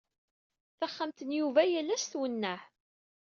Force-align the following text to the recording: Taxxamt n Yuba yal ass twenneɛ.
Taxxamt 0.79 1.19
n 1.27 1.31
Yuba 1.39 1.61
yal 1.71 1.93
ass 1.95 2.05
twenneɛ. 2.11 2.59